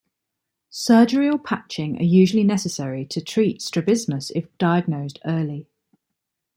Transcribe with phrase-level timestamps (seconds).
[0.71, 5.67] Surgery or patching are usually necessary to treat strabismus if diagnosed early.